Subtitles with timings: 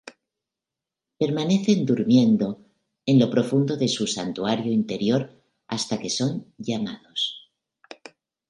[1.19, 2.47] Permanecen "durmiendo"
[3.05, 5.31] en lo profundo de su santuario interior
[5.67, 7.51] hasta que son "llamados".